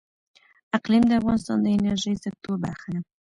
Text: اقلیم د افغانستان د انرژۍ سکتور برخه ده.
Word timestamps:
اقلیم 0.77 1.03
د 1.07 1.11
افغانستان 1.19 1.57
د 1.61 1.67
انرژۍ 1.75 2.13
سکتور 2.25 2.55
برخه 2.65 2.87
ده. 2.93 3.01